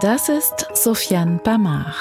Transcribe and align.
Das 0.00 0.28
ist 0.28 0.66
Sofiane 0.74 1.38
Bamar. 1.44 1.94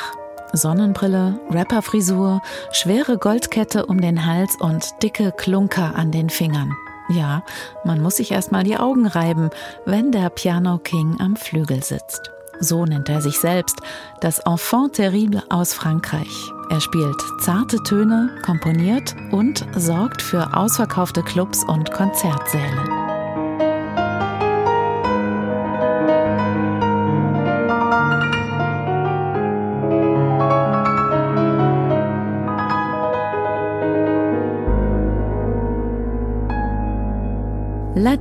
Sonnenbrille, 0.52 1.40
Rapperfrisur, 1.52 2.42
schwere 2.72 3.20
Goldkette 3.20 3.86
um 3.86 4.02
den 4.02 4.26
Hals 4.26 4.56
und 4.60 4.90
dicke 5.04 5.32
Klunker 5.32 5.94
an 5.96 6.12
den 6.12 6.32
Fingern. 6.32 6.74
Ja, 7.10 7.44
man 7.84 8.02
muss 8.02 8.16
sich 8.16 8.32
erstmal 8.32 8.64
die 8.64 8.78
Augen 8.78 9.06
reiben, 9.06 9.52
wenn 9.86 10.12
der 10.12 10.32
Piano 10.32 10.80
King 10.80 11.18
am 11.20 11.36
Flügel 11.36 11.84
sitzt. 11.84 12.32
So 12.60 12.86
nennt 12.86 13.10
er 13.10 13.22
sich 13.22 13.38
selbst, 13.40 13.80
das 14.22 14.40
Enfant 14.40 14.94
terrible 14.94 15.44
aus 15.50 15.76
Frankreich. 15.76 16.52
Er 16.72 16.82
spielt 16.82 17.22
zarte 17.42 17.78
Töne, 17.84 18.32
komponiert 18.44 19.16
und 19.32 19.68
sorgt 19.76 20.24
für 20.24 20.56
ausverkaufte 20.56 21.22
Clubs 21.22 21.64
und 21.68 21.92
Konzertsäle. 21.92 23.03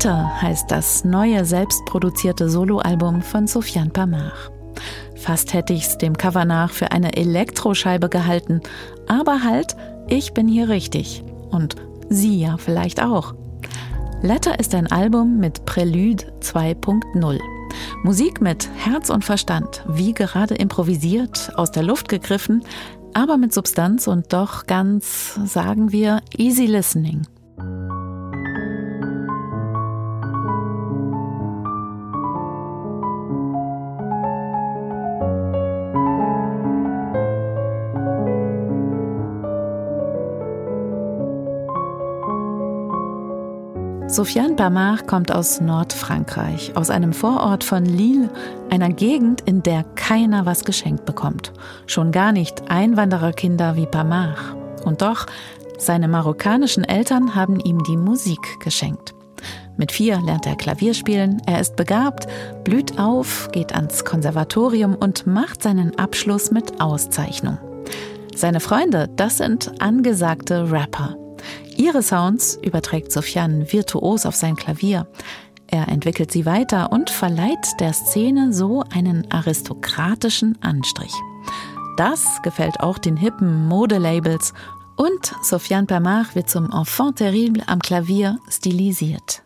Letter 0.03 0.43
heißt 0.43 0.69
das 0.69 1.05
neue 1.05 1.45
selbstproduzierte 1.45 2.51
Soloalbum 2.51 3.23
von 3.23 3.47
Sofiane 3.47 3.91
Pamar. 3.91 4.33
Fast 5.15 5.55
hätte 5.55 5.75
ich's 5.75 5.97
dem 5.97 6.19
Cover 6.19 6.45
nach 6.45 6.73
für 6.73 6.91
eine 6.91 7.17
Elektroscheibe 7.17 8.09
gehalten, 8.09 8.63
aber 9.07 9.45
halt, 9.45 9.77
ich 10.09 10.35
bin 10.35 10.49
hier 10.49 10.69
richtig. 10.69 11.23
Und 11.53 11.77
Sie 12.09 12.41
ja 12.41 12.57
vielleicht 12.57 13.01
auch. 13.01 13.35
Letter 14.23 14.59
ist 14.59 14.75
ein 14.75 14.91
Album 14.91 15.39
mit 15.39 15.67
Prelude 15.67 16.25
2.0. 16.41 17.39
Musik 18.03 18.41
mit 18.41 18.69
Herz 18.75 19.09
und 19.09 19.25
Verstand, 19.25 19.85
wie 19.87 20.15
gerade 20.15 20.57
improvisiert, 20.57 21.53
aus 21.55 21.71
der 21.71 21.85
Luft 21.85 22.09
gegriffen, 22.09 22.65
aber 23.15 23.37
mit 23.37 23.55
Substanz 23.55 24.09
und 24.09 24.33
doch 24.33 24.67
ganz, 24.67 25.39
sagen 25.45 25.93
wir, 25.93 26.23
easy 26.37 26.67
listening. 26.67 27.23
Sofiane 44.13 44.57
Bamar 44.57 44.99
kommt 44.99 45.33
aus 45.33 45.63
Nordfrankreich, 45.63 46.77
aus 46.77 46.91
einem 46.91 47.15
Vorort 47.15 47.65
von 47.65 47.87
Lille, 47.87 48.29
einer 48.69 48.91
Gegend, 48.91 49.41
in 49.47 49.63
der 49.63 49.85
keiner 49.95 50.45
was 50.45 50.67
geschenkt 50.67 51.07
bekommt. 51.07 51.55
Schon 51.87 52.13
gar 52.13 52.31
nicht 52.31 52.71
Einwandererkinder 52.71 53.75
wie 53.77 53.87
Bamar. 53.87 54.37
Und 54.85 55.01
doch, 55.01 55.25
seine 55.79 56.09
marokkanischen 56.09 56.85
Eltern 56.85 57.35
haben 57.35 57.59
ihm 57.59 57.83
die 57.85 57.97
Musik 57.97 58.61
geschenkt. 58.61 59.15
Mit 59.79 59.93
vier 59.93 60.21
lernt 60.21 60.47
er 60.47 60.57
Klavier 60.57 60.93
spielen, 60.93 61.41
er 61.47 61.59
ist 61.59 61.77
begabt, 61.77 62.27
blüht 62.65 62.99
auf, 62.99 63.49
geht 63.53 63.75
ans 63.75 64.05
Konservatorium 64.05 64.95
und 64.95 65.27
macht 65.27 65.63
seinen 65.63 65.99
Abschluss 65.99 66.51
mit 66.51 66.83
Auszeichnung. 66.83 67.57
Seine 68.37 68.61
Freunde, 68.61 69.09
das 69.17 69.39
sind 69.39 69.73
angesagte 69.81 70.71
Rapper. 70.71 71.17
Ihre 71.79 72.03
Sounds 72.03 72.59
überträgt 72.63 73.13
Sofian 73.13 73.71
virtuos 73.73 74.27
auf 74.27 74.35
sein 74.35 74.57
Klavier. 74.57 75.07
Er 75.67 75.89
entwickelt 75.89 76.31
sie 76.31 76.45
weiter 76.45 76.93
und 76.93 77.11
verleiht 77.11 77.81
der 77.81 77.93
Szene 77.93 78.53
so 78.53 78.85
einen 78.93 79.31
aristokratischen 79.31 80.59
Anstrich. 80.63 81.13
Das 81.97 82.41
gefällt 82.43 82.81
auch 82.81 82.99
den 82.99 83.17
hippen 83.17 83.67
Modelabels 83.69 84.53
und 84.97 85.35
Sofiane 85.43 85.87
Pamar 85.87 86.27
wird 86.35 86.51
zum 86.51 86.71
Enfant 86.71 87.17
terrible 87.17 87.63
am 87.67 87.81
Klavier 87.81 88.39
stilisiert. 88.49 89.43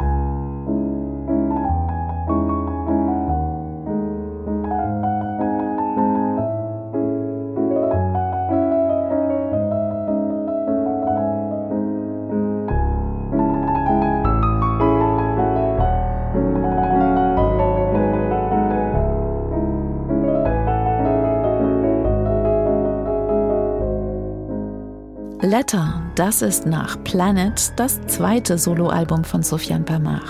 Letter, 25.57 26.03
das 26.17 26.43
ist 26.43 26.67
nach 26.67 27.03
Planet 27.03 27.73
das 27.77 27.99
zweite 28.09 28.59
Soloalbum 28.59 29.25
von 29.25 29.43
Sofiane 29.43 29.85
Pamar. 29.85 30.21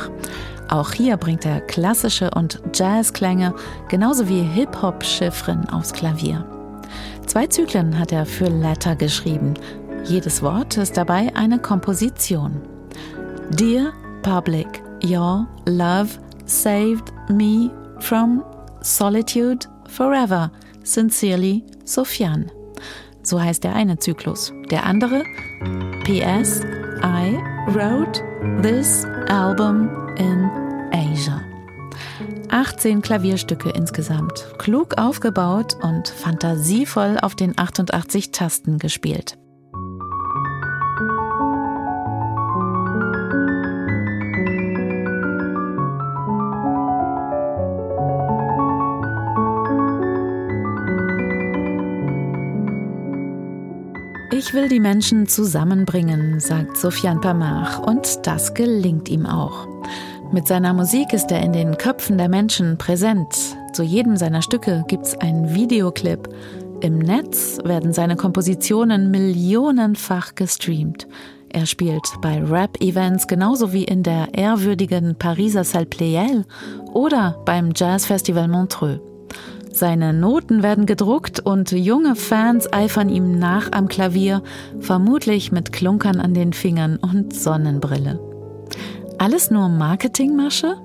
Auch 0.68 0.92
hier 0.92 1.16
bringt 1.16 1.44
er 1.44 1.62
klassische 1.62 2.30
und 2.30 2.62
Jazzklänge, 2.72 3.52
genauso 3.88 4.28
wie 4.28 4.42
Hip-Hop-Chiffren 4.42 5.68
aufs 5.70 5.92
Klavier. 5.92 6.46
Zwei 7.26 7.48
Zyklen 7.48 7.98
hat 7.98 8.12
er 8.12 8.24
für 8.24 8.44
Letter 8.44 8.94
geschrieben. 8.94 9.54
Jedes 10.04 10.42
Wort 10.42 10.76
ist 10.76 10.96
dabei 10.96 11.32
eine 11.34 11.58
Komposition. 11.58 12.62
Dear 13.50 13.92
Public, 14.22 14.80
your 15.02 15.44
love 15.66 16.10
saved 16.44 17.12
me 17.28 17.72
from 17.98 18.44
solitude 18.80 19.66
forever. 19.88 20.52
Sincerely, 20.84 21.64
Sofiane. 21.84 22.46
So 23.26 23.40
heißt 23.40 23.64
der 23.64 23.74
eine 23.74 23.98
Zyklus. 23.98 24.54
Der 24.70 24.84
andere 24.84 25.24
PS 26.04 26.60
I 27.02 27.36
wrote 27.66 28.22
this 28.62 29.04
album 29.28 29.90
in 30.16 30.48
Asia. 30.92 31.42
18 32.50 33.02
Klavierstücke 33.02 33.70
insgesamt, 33.70 34.46
klug 34.58 34.96
aufgebaut 34.96 35.76
und 35.82 36.08
fantasievoll 36.08 37.18
auf 37.20 37.34
den 37.34 37.58
88 37.58 38.30
Tasten 38.30 38.78
gespielt. 38.78 39.36
Ich 54.38 54.52
will 54.52 54.68
die 54.68 54.80
Menschen 54.80 55.26
zusammenbringen, 55.26 56.40
sagt 56.40 56.76
Sofian 56.76 57.22
Pamach, 57.22 57.78
und 57.78 58.26
das 58.26 58.52
gelingt 58.52 59.08
ihm 59.08 59.24
auch. 59.24 59.66
Mit 60.30 60.46
seiner 60.46 60.74
Musik 60.74 61.14
ist 61.14 61.32
er 61.32 61.40
in 61.40 61.54
den 61.54 61.78
Köpfen 61.78 62.18
der 62.18 62.28
Menschen 62.28 62.76
präsent. 62.76 63.34
Zu 63.72 63.82
jedem 63.82 64.18
seiner 64.18 64.42
Stücke 64.42 64.84
gibt's 64.88 65.16
einen 65.16 65.54
Videoclip. 65.54 66.28
Im 66.82 66.98
Netz 66.98 67.60
werden 67.64 67.94
seine 67.94 68.14
Kompositionen 68.14 69.10
millionenfach 69.10 70.34
gestreamt. 70.34 71.08
Er 71.48 71.64
spielt 71.64 72.04
bei 72.20 72.38
Rap-Events 72.44 73.28
genauso 73.28 73.72
wie 73.72 73.84
in 73.84 74.02
der 74.02 74.34
ehrwürdigen 74.34 75.16
Pariser 75.16 75.64
Salle 75.64 75.86
Pleyel 75.86 76.44
oder 76.92 77.40
beim 77.46 77.72
Jazzfestival 77.74 78.48
Montreux. 78.48 79.00
Seine 79.76 80.14
Noten 80.14 80.62
werden 80.62 80.86
gedruckt 80.86 81.38
und 81.40 81.70
junge 81.70 82.16
Fans 82.16 82.72
eifern 82.72 83.10
ihm 83.10 83.38
nach 83.38 83.72
am 83.72 83.88
Klavier, 83.88 84.42
vermutlich 84.80 85.52
mit 85.52 85.70
Klunkern 85.70 86.18
an 86.18 86.32
den 86.32 86.54
Fingern 86.54 86.96
und 86.96 87.34
Sonnenbrille. 87.34 88.18
Alles 89.18 89.50
nur 89.50 89.68
Marketingmasche? 89.68 90.76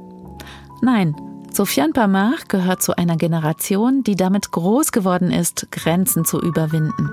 Nein, 0.82 1.16
Sofiane 1.54 1.94
Pamar 1.94 2.34
gehört 2.50 2.84
zu 2.84 2.98
einer 2.98 3.16
Generation, 3.16 4.04
die 4.04 4.18
damit 4.18 4.52
groß 4.52 4.92
geworden 4.92 5.32
ist, 5.32 5.72
Grenzen 5.72 6.26
zu 6.26 6.42
überwinden. 6.42 7.12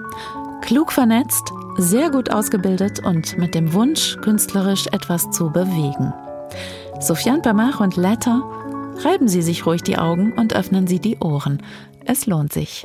Klug 0.62 0.91
vernetzt, 0.91 1.53
sehr 1.76 2.11
gut 2.11 2.29
ausgebildet 2.32 3.05
und 3.05 3.38
mit 3.38 3.55
dem 3.55 3.73
Wunsch, 3.73 4.17
künstlerisch 4.20 4.88
etwas 4.88 5.31
zu 5.31 5.50
bewegen. 5.50 6.12
Sofiane 6.99 7.43
Pamar 7.43 7.81
und 7.81 7.94
Letter 7.94 8.43
Reiben 9.05 9.29
Sie 9.29 9.43
sich 9.43 9.65
ruhig 9.65 9.83
die 9.83 9.97
Augen 9.97 10.33
und 10.33 10.56
öffnen 10.56 10.87
Sie 10.87 10.99
die 10.99 11.19
Ohren. 11.19 11.62
Es 12.05 12.27
lohnt 12.27 12.53
sich. 12.53 12.85